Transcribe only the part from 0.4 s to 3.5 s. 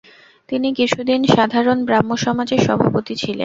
তিনি কিছুদিন সাধারণ ব্রাহ্মসমাজের সভাপতি ছিলেন।